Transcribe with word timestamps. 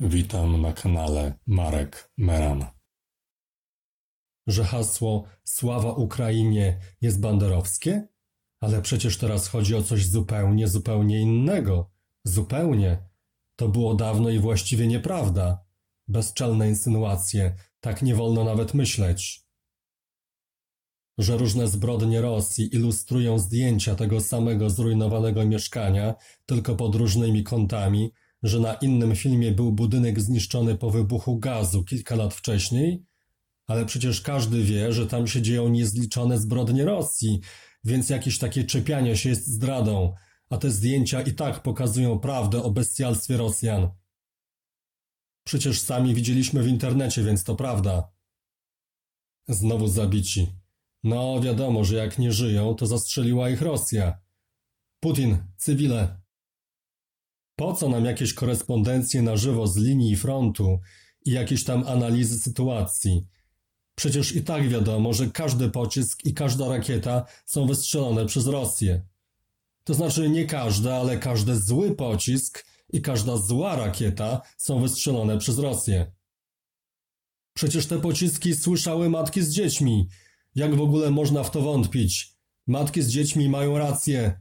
Witam 0.00 0.62
na 0.62 0.72
kanale 0.72 1.38
Marek 1.46 2.12
Meran. 2.16 2.66
Że 4.46 4.64
hasło 4.64 5.24
Sława 5.44 5.92
Ukrainie 5.92 6.80
jest 7.00 7.20
banderowskie? 7.20 8.08
Ale 8.60 8.82
przecież 8.82 9.18
teraz 9.18 9.48
chodzi 9.48 9.74
o 9.74 9.82
coś 9.82 10.06
zupełnie, 10.06 10.68
zupełnie 10.68 11.20
innego. 11.20 11.90
Zupełnie. 12.24 13.08
To 13.56 13.68
było 13.68 13.94
dawno 13.94 14.30
i 14.30 14.38
właściwie 14.38 14.86
nieprawda. 14.86 15.64
Bezczelne 16.08 16.68
insynuacje, 16.68 17.56
tak 17.80 18.02
nie 18.02 18.14
wolno 18.14 18.44
nawet 18.44 18.74
myśleć. 18.74 19.46
Że 21.18 21.36
różne 21.36 21.68
zbrodnie 21.68 22.20
Rosji 22.20 22.74
ilustrują 22.74 23.38
zdjęcia 23.38 23.94
tego 23.94 24.20
samego 24.20 24.70
zrujnowanego 24.70 25.46
mieszkania, 25.46 26.14
tylko 26.46 26.76
pod 26.76 26.94
różnymi 26.94 27.44
kątami– 27.44 28.12
że 28.42 28.60
na 28.60 28.74
innym 28.74 29.16
filmie 29.16 29.52
był 29.52 29.72
budynek 29.72 30.20
zniszczony 30.20 30.76
po 30.76 30.90
wybuchu 30.90 31.38
gazu 31.38 31.84
kilka 31.84 32.14
lat 32.14 32.34
wcześniej, 32.34 33.04
ale 33.66 33.86
przecież 33.86 34.20
każdy 34.20 34.62
wie, 34.62 34.92
że 34.92 35.06
tam 35.06 35.26
się 35.26 35.42
dzieją 35.42 35.68
niezliczone 35.68 36.38
zbrodnie 36.38 36.84
Rosji, 36.84 37.40
więc 37.84 38.10
jakieś 38.10 38.38
takie 38.38 38.64
czepianie 38.64 39.16
się 39.16 39.28
jest 39.28 39.46
zdradą, 39.46 40.14
a 40.50 40.56
te 40.58 40.70
zdjęcia 40.70 41.22
i 41.22 41.34
tak 41.34 41.62
pokazują 41.62 42.18
prawdę 42.18 42.62
o 42.62 42.70
bestialstwie 42.70 43.36
Rosjan. 43.36 43.88
Przecież 45.44 45.80
sami 45.80 46.14
widzieliśmy 46.14 46.62
w 46.62 46.68
internecie, 46.68 47.22
więc 47.22 47.44
to 47.44 47.54
prawda. 47.54 48.10
Znowu 49.48 49.88
zabici. 49.88 50.52
No, 51.04 51.40
wiadomo, 51.40 51.84
że 51.84 51.96
jak 51.96 52.18
nie 52.18 52.32
żyją, 52.32 52.74
to 52.74 52.86
zastrzeliła 52.86 53.50
ich 53.50 53.62
Rosja. 53.62 54.18
Putin, 55.00 55.38
cywile, 55.56 56.20
po 57.58 57.74
co 57.74 57.88
nam 57.88 58.04
jakieś 58.04 58.34
korespondencje 58.34 59.22
na 59.22 59.36
żywo 59.36 59.66
z 59.66 59.76
linii 59.76 60.16
frontu 60.16 60.80
i 61.24 61.30
jakieś 61.30 61.64
tam 61.64 61.84
analizy 61.86 62.38
sytuacji? 62.38 63.26
Przecież 63.94 64.36
i 64.36 64.42
tak 64.44 64.68
wiadomo, 64.68 65.12
że 65.12 65.30
każdy 65.30 65.70
pocisk 65.70 66.24
i 66.24 66.34
każda 66.34 66.68
rakieta 66.68 67.24
są 67.46 67.66
wystrzelone 67.66 68.26
przez 68.26 68.46
Rosję. 68.46 69.02
To 69.84 69.94
znaczy 69.94 70.30
nie 70.30 70.46
każdy, 70.46 70.92
ale 70.92 71.18
każdy 71.18 71.56
zły 71.56 71.96
pocisk 71.96 72.66
i 72.92 73.02
każda 73.02 73.36
zła 73.36 73.76
rakieta 73.76 74.40
są 74.56 74.80
wystrzelone 74.80 75.38
przez 75.38 75.58
Rosję. 75.58 76.12
Przecież 77.52 77.86
te 77.86 78.00
pociski 78.00 78.54
słyszały 78.54 79.10
matki 79.10 79.42
z 79.42 79.50
dziećmi. 79.50 80.08
Jak 80.54 80.74
w 80.74 80.80
ogóle 80.80 81.10
można 81.10 81.42
w 81.42 81.50
to 81.50 81.60
wątpić? 81.60 82.32
Matki 82.66 83.02
z 83.02 83.08
dziećmi 83.08 83.48
mają 83.48 83.78
rację. 83.78 84.40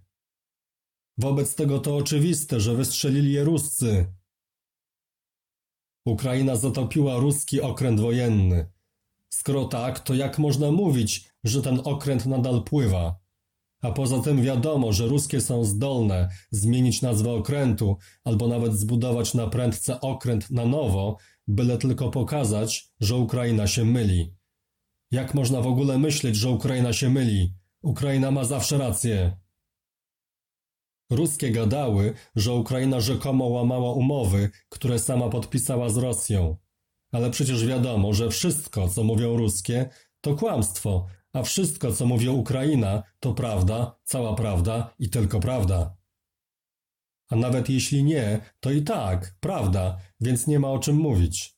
Wobec 1.18 1.56
tego 1.56 1.80
to 1.80 1.96
oczywiste, 1.96 2.60
że 2.60 2.76
wystrzelili 2.76 3.34
je 3.34 3.44
Ruscy. 3.44 4.14
Ukraina 6.06 6.56
zatopiła 6.56 7.18
ruski 7.18 7.62
okręt 7.62 8.00
wojenny. 8.00 8.72
Skoro 9.30 9.66
tak, 9.66 10.00
to 10.00 10.14
jak 10.14 10.40
można 10.40 10.72
mówić, 10.72 11.30
że 11.44 11.62
ten 11.62 11.82
okręt 11.84 12.26
nadal 12.26 12.64
pływa? 12.64 13.20
A 13.82 13.92
poza 13.92 14.20
tym 14.20 14.42
wiadomo, 14.42 14.94
że 14.94 15.08
ruskie 15.08 15.42
są 15.42 15.64
zdolne 15.64 16.30
zmienić 16.52 17.02
nazwę 17.02 17.32
okrętu 17.32 17.98
albo 18.24 18.48
nawet 18.48 18.74
zbudować 18.74 19.34
na 19.34 19.48
prędce 19.48 20.02
okręt 20.02 20.52
na 20.52 20.66
nowo, 20.66 21.18
byle 21.48 21.78
tylko 21.78 22.10
pokazać, 22.10 22.90
że 23.00 23.16
Ukraina 23.16 23.68
się 23.68 23.86
myli. 23.86 24.34
Jak 25.12 25.34
można 25.34 25.62
w 25.62 25.68
ogóle 25.68 25.98
myśleć, 25.98 26.36
że 26.36 26.50
Ukraina 26.50 26.94
się 26.94 27.10
myli? 27.10 27.54
Ukraina 27.82 28.32
ma 28.32 28.44
zawsze 28.44 28.78
rację. 28.78 29.38
Ruskie 31.10 31.52
gadały, 31.52 32.14
że 32.36 32.54
Ukraina 32.54 33.00
rzekomo 33.00 33.46
łamała 33.46 33.94
umowy, 33.94 34.50
które 34.70 35.00
sama 35.00 35.30
podpisała 35.30 35.90
z 35.90 35.98
Rosją. 35.98 36.58
Ale 37.12 37.32
przecież 37.32 37.66
wiadomo, 37.66 38.14
że 38.14 38.30
wszystko, 38.30 38.90
co 38.90 39.04
mówią 39.04 39.38
ruskie, 39.38 39.90
to 40.22 40.36
kłamstwo, 40.36 41.08
a 41.34 41.44
wszystko, 41.44 41.92
co 41.92 42.06
mówi 42.06 42.30
Ukraina, 42.30 43.04
to 43.20 43.34
prawda, 43.34 44.00
cała 44.04 44.36
prawda 44.36 44.94
i 45.00 45.10
tylko 45.10 45.40
prawda. 45.40 45.98
A 47.30 47.36
nawet 47.36 47.70
jeśli 47.70 48.04
nie, 48.04 48.40
to 48.60 48.72
i 48.72 48.82
tak, 48.82 49.36
prawda, 49.40 49.98
więc 50.20 50.48
nie 50.48 50.60
ma 50.60 50.72
o 50.72 50.80
czym 50.80 50.96
mówić. 50.96 51.58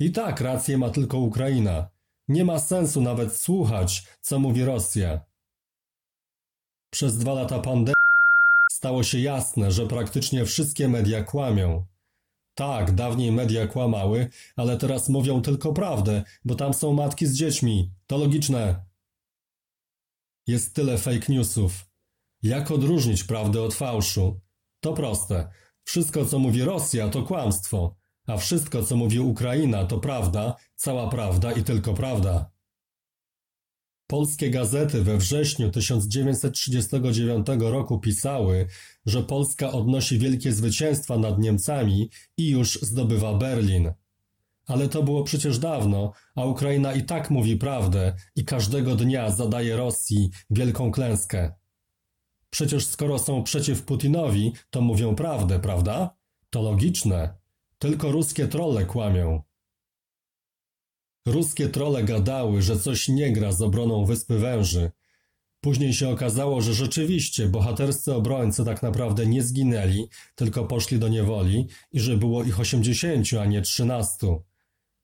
I 0.00 0.12
tak 0.12 0.40
rację 0.40 0.78
ma 0.78 0.90
tylko 0.90 1.18
Ukraina. 1.18 1.90
Nie 2.28 2.44
ma 2.44 2.58
sensu 2.58 3.00
nawet 3.00 3.36
słuchać, 3.36 4.06
co 4.20 4.38
mówi 4.38 4.64
Rosja. 4.64 5.20
Przez 6.90 7.18
dwa 7.18 7.34
lata 7.34 7.58
pandemii 7.58 7.99
Stało 8.80 9.02
się 9.02 9.18
jasne, 9.18 9.72
że 9.72 9.86
praktycznie 9.86 10.44
wszystkie 10.44 10.88
media 10.88 11.24
kłamią. 11.24 11.86
Tak, 12.54 12.94
dawniej 12.94 13.32
media 13.32 13.66
kłamały, 13.66 14.28
ale 14.56 14.76
teraz 14.76 15.08
mówią 15.08 15.42
tylko 15.42 15.72
prawdę, 15.72 16.22
bo 16.44 16.54
tam 16.54 16.74
są 16.74 16.92
matki 16.92 17.26
z 17.26 17.36
dziećmi. 17.36 17.92
To 18.06 18.18
logiczne. 18.18 18.84
Jest 20.46 20.74
tyle 20.74 20.98
fake 20.98 21.32
newsów. 21.32 21.86
Jak 22.42 22.70
odróżnić 22.70 23.24
prawdę 23.24 23.62
od 23.62 23.74
fałszu? 23.74 24.40
To 24.80 24.92
proste. 24.92 25.50
Wszystko, 25.84 26.26
co 26.26 26.38
mówi 26.38 26.64
Rosja, 26.64 27.08
to 27.08 27.22
kłamstwo, 27.22 27.96
a 28.26 28.36
wszystko, 28.36 28.82
co 28.82 28.96
mówi 28.96 29.20
Ukraina, 29.20 29.84
to 29.86 29.98
prawda, 29.98 30.56
cała 30.76 31.10
prawda 31.10 31.52
i 31.52 31.64
tylko 31.64 31.94
prawda. 31.94 32.50
Polskie 34.10 34.50
gazety 34.50 35.02
we 35.02 35.16
wrześniu 35.16 35.70
1939 35.70 37.46
roku 37.60 37.98
pisały, 37.98 38.66
że 39.06 39.22
Polska 39.22 39.72
odnosi 39.72 40.18
wielkie 40.18 40.52
zwycięstwa 40.52 41.18
nad 41.18 41.38
Niemcami 41.38 42.10
i 42.36 42.48
już 42.48 42.78
zdobywa 42.82 43.34
Berlin. 43.34 43.92
Ale 44.66 44.88
to 44.88 45.02
było 45.02 45.24
przecież 45.24 45.58
dawno, 45.58 46.12
a 46.34 46.44
Ukraina 46.44 46.92
i 46.92 47.02
tak 47.02 47.30
mówi 47.30 47.56
prawdę 47.56 48.14
i 48.36 48.44
każdego 48.44 48.96
dnia 48.96 49.30
zadaje 49.30 49.76
Rosji 49.76 50.30
wielką 50.50 50.90
klęskę. 50.92 51.52
Przecież 52.50 52.86
skoro 52.86 53.18
są 53.18 53.42
przeciw 53.42 53.82
Putinowi, 53.82 54.52
to 54.70 54.80
mówią 54.80 55.14
prawdę, 55.14 55.60
prawda? 55.60 56.16
To 56.50 56.62
logiczne. 56.62 57.34
Tylko 57.78 58.12
ruskie 58.12 58.48
trolle 58.48 58.86
kłamią. 58.86 59.49
Ruskie 61.26 61.68
trole 61.68 62.04
gadały, 62.04 62.62
że 62.62 62.78
coś 62.78 63.08
nie 63.08 63.32
gra 63.32 63.52
z 63.52 63.62
obroną 63.62 64.04
Wyspy 64.04 64.38
Węży. 64.38 64.90
Później 65.60 65.94
się 65.94 66.08
okazało, 66.08 66.60
że 66.60 66.74
rzeczywiście 66.74 67.48
bohaterscy 67.48 68.14
obrońcy 68.14 68.64
tak 68.64 68.82
naprawdę 68.82 69.26
nie 69.26 69.42
zginęli, 69.42 70.08
tylko 70.34 70.64
poszli 70.64 70.98
do 70.98 71.08
niewoli 71.08 71.68
i 71.92 72.00
że 72.00 72.16
było 72.16 72.44
ich 72.44 72.60
osiemdziesięciu, 72.60 73.40
a 73.40 73.46
nie 73.46 73.62
trzynastu. 73.62 74.44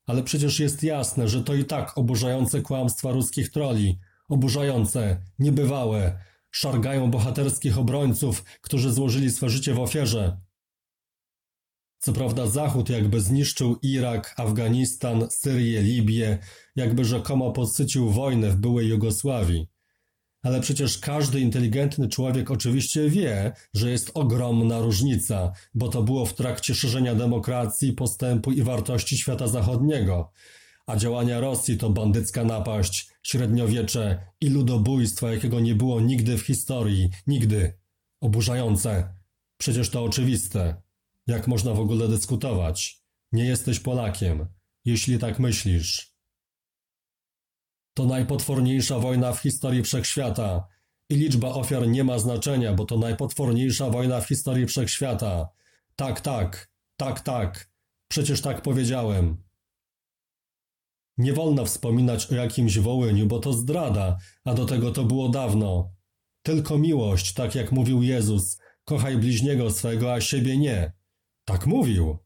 Ale 0.06 0.22
przecież 0.22 0.60
jest 0.60 0.82
jasne, 0.82 1.28
że 1.28 1.42
to 1.42 1.54
i 1.54 1.64
tak 1.64 1.98
oburzające 1.98 2.62
kłamstwa 2.62 3.10
ruskich 3.10 3.50
troli, 3.50 3.98
oburzające, 4.28 5.22
niebywałe, 5.38 6.18
szargają 6.50 7.10
bohaterskich 7.10 7.78
obrońców, 7.78 8.44
którzy 8.60 8.92
złożyli 8.92 9.30
swe 9.30 9.50
życie 9.50 9.74
w 9.74 9.80
ofierze, 9.80 10.40
co 12.06 12.12
prawda 12.12 12.46
Zachód 12.46 12.90
jakby 12.90 13.20
zniszczył 13.20 13.78
Irak, 13.82 14.34
Afganistan, 14.36 15.26
Syrię, 15.30 15.82
Libię, 15.82 16.38
jakby 16.76 17.04
rzekomo 17.04 17.52
podsycił 17.52 18.10
wojnę 18.10 18.50
w 18.50 18.56
byłej 18.56 18.88
Jugosławii. 18.88 19.66
Ale 20.42 20.60
przecież 20.60 20.98
każdy 20.98 21.40
inteligentny 21.40 22.08
człowiek 22.08 22.50
oczywiście 22.50 23.10
wie, 23.10 23.52
że 23.74 23.90
jest 23.90 24.10
ogromna 24.14 24.78
różnica, 24.78 25.52
bo 25.74 25.88
to 25.88 26.02
było 26.02 26.26
w 26.26 26.34
trakcie 26.34 26.74
szerzenia 26.74 27.14
demokracji, 27.14 27.92
postępu 27.92 28.52
i 28.52 28.62
wartości 28.62 29.18
świata 29.18 29.46
zachodniego. 29.46 30.30
A 30.86 30.96
działania 30.96 31.40
Rosji 31.40 31.76
to 31.76 31.90
bandycka 31.90 32.44
napaść, 32.44 33.08
średniowiecze 33.22 34.18
i 34.40 34.48
ludobójstwo, 34.48 35.28
jakiego 35.28 35.60
nie 35.60 35.74
było 35.74 36.00
nigdy 36.00 36.38
w 36.38 36.46
historii, 36.46 37.10
nigdy. 37.26 37.78
Oburzające. 38.20 39.14
Przecież 39.58 39.90
to 39.90 40.04
oczywiste. 40.04 40.85
Jak 41.26 41.46
można 41.46 41.74
w 41.74 41.80
ogóle 41.80 42.08
dyskutować? 42.08 43.02
Nie 43.32 43.44
jesteś 43.44 43.80
Polakiem, 43.80 44.46
jeśli 44.84 45.18
tak 45.18 45.38
myślisz. 45.38 46.16
To 47.94 48.04
najpotworniejsza 48.04 48.98
wojna 48.98 49.32
w 49.32 49.40
historii 49.40 49.82
wszechświata 49.82 50.68
i 51.10 51.16
liczba 51.16 51.48
ofiar 51.48 51.88
nie 51.88 52.04
ma 52.04 52.18
znaczenia, 52.18 52.74
bo 52.74 52.84
to 52.84 52.98
najpotworniejsza 52.98 53.90
wojna 53.90 54.20
w 54.20 54.28
historii 54.28 54.66
wszechświata. 54.66 55.48
Tak, 55.96 56.20
tak, 56.20 56.70
tak, 56.96 57.20
tak. 57.20 57.70
Przecież 58.08 58.40
tak 58.40 58.62
powiedziałem. 58.62 59.42
Nie 61.18 61.32
wolno 61.32 61.64
wspominać 61.64 62.32
o 62.32 62.34
jakimś 62.34 62.78
wołyniu, 62.78 63.26
bo 63.26 63.38
to 63.38 63.52
zdrada, 63.52 64.18
a 64.44 64.54
do 64.54 64.64
tego 64.64 64.90
to 64.90 65.04
było 65.04 65.28
dawno. 65.28 65.92
Tylko 66.42 66.78
miłość, 66.78 67.32
tak 67.32 67.54
jak 67.54 67.72
mówił 67.72 68.02
Jezus, 68.02 68.58
kochaj 68.84 69.16
bliźniego 69.16 69.70
swego, 69.70 70.14
a 70.14 70.20
siebie 70.20 70.56
nie. 70.56 70.95
Tak 71.46 71.66
mówił. 71.66 72.18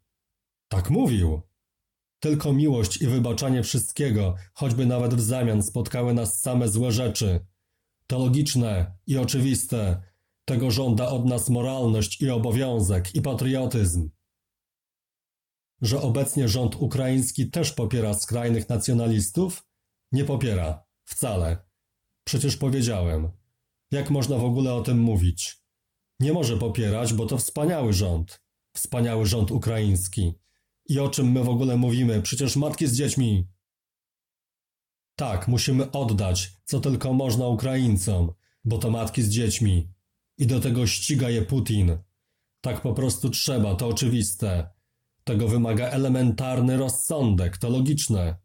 Tak 0.68 0.90
mówił. 0.90 1.42
Tylko 2.20 2.52
miłość 2.52 3.02
i 3.02 3.06
wybaczanie 3.06 3.62
wszystkiego, 3.62 4.34
choćby 4.54 4.86
nawet 4.86 5.14
w 5.14 5.20
zamian 5.20 5.62
spotkały 5.62 6.14
nas 6.14 6.40
same 6.40 6.68
złe 6.68 6.92
rzeczy. 6.92 7.46
To 8.06 8.18
logiczne 8.18 8.98
i 9.06 9.18
oczywiste. 9.18 10.02
Tego 10.44 10.70
żąda 10.70 11.08
od 11.08 11.26
nas 11.26 11.50
moralność 11.50 12.22
i 12.22 12.30
obowiązek 12.30 13.14
i 13.14 13.22
patriotyzm. 13.22 14.10
że 15.82 16.00
obecnie 16.02 16.48
rząd 16.48 16.76
ukraiński 16.76 17.50
też 17.50 17.72
popiera 17.72 18.14
skrajnych 18.14 18.68
nacjonalistów? 18.68 19.66
Nie 20.12 20.24
popiera. 20.24 20.84
Wcale. 21.04 21.64
Przecież 22.24 22.56
powiedziałem. 22.56 23.30
Jak 23.90 24.10
można 24.10 24.38
w 24.38 24.44
ogóle 24.44 24.74
o 24.74 24.82
tym 24.82 24.98
mówić? 25.00 25.58
Nie 26.20 26.32
może 26.32 26.56
popierać, 26.56 27.14
bo 27.14 27.26
to 27.26 27.38
wspaniały 27.38 27.92
rząd. 27.92 28.42
Wspaniały 28.80 29.26
rząd 29.26 29.50
ukraiński. 29.50 30.34
I 30.88 30.98
o 30.98 31.08
czym 31.08 31.32
my 31.32 31.44
w 31.44 31.48
ogóle 31.48 31.76
mówimy? 31.76 32.22
Przecież 32.22 32.56
matki 32.56 32.86
z 32.86 32.96
dziećmi. 32.96 33.48
Tak, 35.16 35.48
musimy 35.48 35.90
oddać, 35.90 36.52
co 36.64 36.80
tylko 36.80 37.12
można 37.12 37.46
Ukraińcom, 37.46 38.32
bo 38.64 38.78
to 38.78 38.90
matki 38.90 39.22
z 39.22 39.28
dziećmi. 39.28 39.88
I 40.38 40.46
do 40.46 40.60
tego 40.60 40.86
ściga 40.86 41.30
je 41.30 41.42
Putin. 41.42 41.98
Tak 42.60 42.80
po 42.80 42.94
prostu 42.94 43.30
trzeba, 43.30 43.74
to 43.74 43.88
oczywiste. 43.88 44.70
Tego 45.24 45.48
wymaga 45.48 45.86
elementarny 45.86 46.76
rozsądek, 46.76 47.58
to 47.58 47.68
logiczne. 47.68 48.36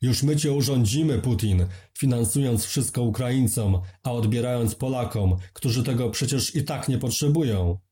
Już 0.00 0.22
my 0.22 0.36
cię 0.36 0.52
urządzimy, 0.52 1.18
Putin, 1.18 1.66
finansując 1.98 2.64
wszystko 2.64 3.02
Ukraińcom, 3.02 3.80
a 4.02 4.12
odbierając 4.12 4.74
Polakom, 4.74 5.36
którzy 5.52 5.82
tego 5.82 6.10
przecież 6.10 6.54
i 6.54 6.64
tak 6.64 6.88
nie 6.88 6.98
potrzebują. 6.98 7.85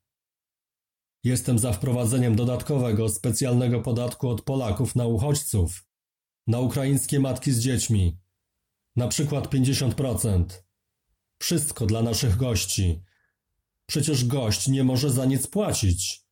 Jestem 1.25 1.59
za 1.59 1.73
wprowadzeniem 1.73 2.37
dodatkowego, 2.37 3.09
specjalnego 3.09 3.81
podatku 3.81 4.29
od 4.29 4.43
Polaków 4.43 4.97
na 4.97 5.07
uchodźców, 5.07 5.85
na 6.47 6.61
ukraińskie 6.61 7.21
matki 7.21 7.53
z 7.53 7.61
dziećmi. 7.61 8.19
Na 8.97 9.09
przykład 9.09 9.47
50%. 9.47 10.45
Wszystko 11.39 11.87
dla 11.87 12.03
naszych 12.03 12.37
gości. 12.37 13.03
Przecież 13.87 14.25
gość 14.25 14.69
nie 14.69 14.85
może 14.85 15.11
za 15.11 15.25
nic 15.25 15.47
płacić. 15.47 16.25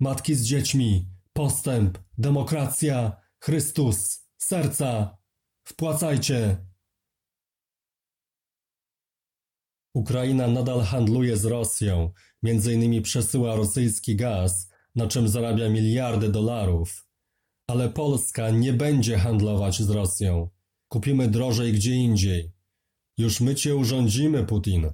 Matki 0.00 0.34
z 0.34 0.44
dziećmi, 0.44 1.08
postęp, 1.32 1.98
demokracja, 2.18 3.16
Chrystus, 3.40 4.28
serca, 4.38 5.18
wpłacajcie. 5.64 6.66
Ukraina 9.98 10.46
nadal 10.46 10.80
handluje 10.82 11.36
z 11.36 11.44
Rosją, 11.44 12.12
między 12.42 12.74
innymi 12.74 13.02
przesyła 13.02 13.56
rosyjski 13.56 14.16
gaz, 14.16 14.70
na 14.94 15.06
czym 15.06 15.28
zarabia 15.28 15.68
miliardy 15.68 16.28
dolarów. 16.28 17.06
Ale 17.66 17.88
Polska 17.88 18.50
nie 18.50 18.72
będzie 18.72 19.18
handlować 19.18 19.82
z 19.82 19.90
Rosją. 19.90 20.50
Kupimy 20.88 21.28
drożej 21.28 21.72
gdzie 21.72 21.94
indziej. 21.94 22.52
Już 23.16 23.40
my 23.40 23.54
cię 23.54 23.76
urządzimy, 23.76 24.44
Putin. 24.44 24.90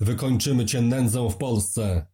Wykończymy 0.00 0.66
cię 0.66 0.82
nędzą 0.82 1.30
w 1.30 1.36
Polsce. 1.36 2.06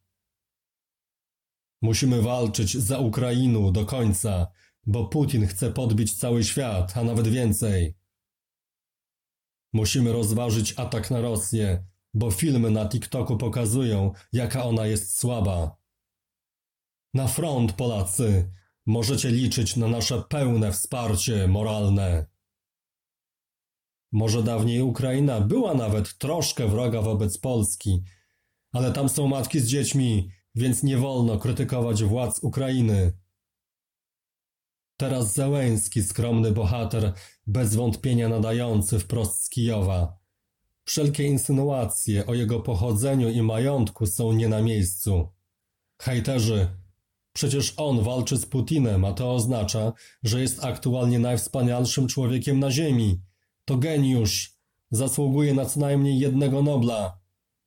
Musimy 1.83 2.23
walczyć 2.23 2.77
za 2.77 2.99
Ukrainę 2.99 3.73
do 3.73 3.85
końca, 3.85 4.47
bo 4.87 5.05
Putin 5.05 5.47
chce 5.47 5.71
podbić 5.71 6.15
cały 6.15 6.45
świat, 6.45 6.97
a 6.97 7.05
nawet 7.05 7.29
więcej. 7.29 7.97
Musimy 9.73 10.13
rozważyć 10.13 10.75
atak 10.77 11.11
na 11.11 11.21
Rosję, 11.21 11.92
bo 12.15 12.31
filmy 12.31 12.71
na 12.71 12.89
TikToku 12.89 13.37
pokazują, 13.37 14.13
jaka 14.33 14.65
ona 14.65 14.87
jest 14.87 15.19
słaba. 15.19 15.77
Na 17.15 17.29
front, 17.29 17.73
Polacy! 17.73 18.53
Możecie 18.87 19.31
liczyć 19.31 19.77
na 19.77 19.89
nasze 19.89 20.23
pełne 20.29 20.73
wsparcie 20.73 21.49
moralne. 21.49 22.27
Może 24.13 24.43
dawniej 24.43 24.83
Ukraina 24.83 25.41
była 25.41 25.75
nawet 25.75 26.19
troszkę 26.19 26.69
wroga 26.69 27.03
wobec 27.03 27.39
Polski, 27.39 28.03
ale 28.73 28.93
tam 28.93 29.09
są 29.09 29.29
matki 29.29 29.61
z 29.61 29.69
dziećmi, 29.69 30.31
więc 30.55 30.83
nie 30.83 30.97
wolno 30.97 31.39
krytykować 31.39 32.05
władz 32.05 32.39
Ukrainy. 32.43 33.13
Teraz 34.97 35.35
Zełęński, 35.35 36.03
skromny 36.03 36.53
bohater, 36.53 37.13
bez 37.47 37.75
wątpienia 37.75 38.29
nadający 38.29 38.99
wprost 38.99 39.45
z 39.45 39.49
Kijowa. 39.49 40.22
Wszelkie 40.85 41.25
insynuacje 41.25 42.27
o 42.27 42.35
jego 42.35 42.61
pochodzeniu 42.61 43.31
i 43.31 43.43
majątku 43.43 44.07
są 44.07 44.33
nie 44.33 44.49
na 44.49 44.63
miejscu. 44.63 45.29
Hejterzy, 46.01 46.69
przecież 47.33 47.75
on 47.77 48.03
walczy 48.03 48.37
z 48.37 48.47
Putinem, 48.47 49.05
a 49.05 49.13
to 49.13 49.35
oznacza, 49.35 49.93
że 50.23 50.41
jest 50.41 50.65
aktualnie 50.65 51.19
najwspanialszym 51.19 52.09
człowiekiem 52.09 52.61
na 52.61 52.71
ziemi. 52.71 53.23
To 53.65 53.77
geniusz. 53.77 54.53
Zasługuje 54.91 55.55
na 55.55 55.65
co 55.65 55.81
najmniej 55.81 56.19
jednego 56.19 56.63
Nobla. 56.63 57.21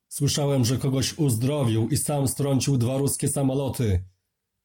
Słyszałem, 0.08 0.64
że 0.64 0.78
kogoś 0.78 1.18
uzdrowił 1.18 1.88
i 1.88 1.96
sam 1.96 2.28
strącił 2.28 2.78
dwa 2.78 2.98
ruskie 2.98 3.28
samoloty. 3.28 4.04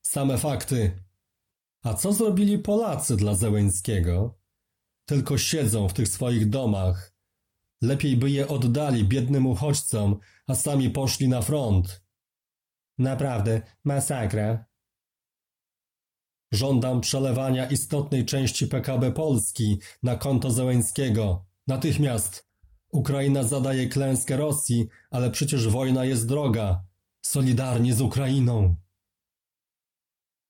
Same 0.02 0.38
fakty. 0.38 1.04
A 1.84 1.94
co 1.94 2.14
zrobili 2.14 2.60
Polacy 2.60 3.18
dla 3.18 3.36
Zełęńskiego? 3.36 4.40
Tylko 5.06 5.38
siedzą 5.38 5.88
w 5.88 5.94
tych 5.94 6.08
swoich 6.08 6.50
domach. 6.50 7.11
Lepiej 7.82 8.18
by 8.18 8.32
je 8.32 8.48
oddali 8.48 9.04
biednym 9.04 9.46
uchodźcom, 9.46 10.20
a 10.48 10.56
sami 10.56 10.90
poszli 10.90 11.28
na 11.28 11.42
front. 11.42 12.04
Naprawdę, 12.98 13.62
masakra. 13.84 14.66
Żądam 16.52 17.02
przelewania 17.02 17.70
istotnej 17.70 18.26
części 18.26 18.68
PKB 18.68 19.12
Polski 19.12 19.80
na 20.04 20.16
konto 20.16 20.52
Zełęńskiego. 20.52 21.46
Natychmiast. 21.68 22.52
Ukraina 22.92 23.44
zadaje 23.44 23.90
klęskę 23.90 24.38
Rosji, 24.38 24.88
ale 25.12 25.32
przecież 25.32 25.68
wojna 25.68 26.06
jest 26.06 26.28
droga. 26.28 26.84
Solidarnie 27.22 27.94
z 27.94 28.02
Ukrainą. 28.02 28.76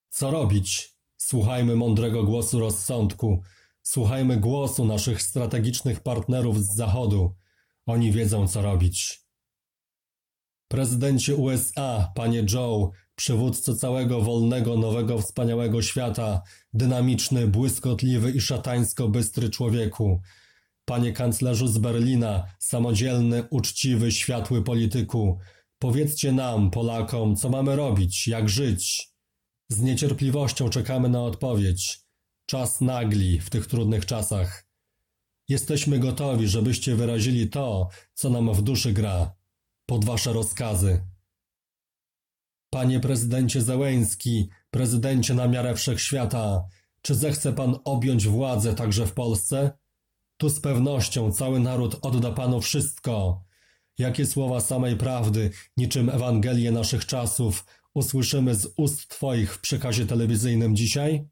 Co 0.10 0.32
robić? 0.32 0.98
Słuchajmy 1.18 1.76
mądrego 1.76 2.24
głosu 2.24 2.60
rozsądku. 2.60 3.44
Słuchajmy 3.84 4.38
głosu 4.38 4.86
naszych 4.86 5.22
strategicznych 5.22 6.00
partnerów 6.00 6.64
z 6.64 6.76
Zachodu. 6.76 7.36
Oni 7.86 8.12
wiedzą, 8.12 8.48
co 8.48 8.62
robić. 8.62 9.22
Prezydencie 10.68 11.36
USA, 11.36 12.12
panie 12.16 12.46
Joe, 12.54 12.92
przywódco 13.16 13.76
całego 13.76 14.22
wolnego, 14.22 14.78
nowego, 14.78 15.22
wspaniałego 15.22 15.82
świata, 15.82 16.42
dynamiczny, 16.74 17.48
błyskotliwy 17.48 18.32
i 18.32 18.42
szatańsko 18.42 19.10
bystry 19.10 19.50
człowieku. 19.50 20.22
Panie 20.86 21.14
kanclerzu 21.14 21.68
z 21.68 21.78
Berlina, 21.78 22.48
samodzielny, 22.60 23.44
uczciwy, 23.50 24.12
światły 24.12 24.64
polityku, 24.64 25.40
powiedzcie 25.80 26.32
nam, 26.32 26.72
Polakom, 26.72 27.36
co 27.36 27.50
mamy 27.50 27.76
robić, 27.76 28.28
jak 28.28 28.50
żyć. 28.50 29.10
Z 29.70 29.82
niecierpliwością 29.82 30.70
czekamy 30.70 31.10
na 31.10 31.24
odpowiedź. 31.24 32.11
Czas 32.52 32.82
nagli 32.82 33.40
w 33.40 33.50
tych 33.50 33.68
trudnych 33.68 34.06
czasach. 34.06 34.66
Jesteśmy 35.48 36.00
gotowi, 36.00 36.48
żebyście 36.48 36.96
wyrazili 36.96 37.50
to, 37.50 37.90
co 38.14 38.30
nam 38.30 38.54
w 38.54 38.62
duszy 38.62 38.94
gra, 38.94 39.36
pod 39.86 40.06
wasze 40.06 40.34
rozkazy. 40.34 41.02
Panie 42.70 43.00
prezydencie 43.00 43.62
Zełęński, 43.62 44.50
prezydencie 44.72 45.34
na 45.34 45.48
miarę 45.48 45.76
wszechświata, 45.76 46.64
czy 47.02 47.16
zechce 47.16 47.54
pan 47.54 47.76
objąć 47.84 48.28
władzę 48.28 48.74
także 48.74 49.08
w 49.08 49.14
Polsce? 49.14 49.72
Tu 50.38 50.50
z 50.50 50.60
pewnością 50.60 51.32
cały 51.32 51.60
naród 51.60 52.00
odda 52.02 52.32
panu 52.32 52.62
wszystko. 52.62 53.44
Jakie 53.98 54.26
słowa 54.26 54.60
samej 54.62 54.98
prawdy, 54.98 55.52
niczym 55.78 56.10
Ewangelię 56.10 56.72
naszych 56.72 57.06
czasów, 57.06 57.66
usłyszymy 57.94 58.56
z 58.56 58.74
ust 58.78 59.08
twoich 59.08 59.54
w 59.54 59.62
przekazie 59.62 60.06
telewizyjnym 60.06 60.76
dzisiaj? 60.76 61.31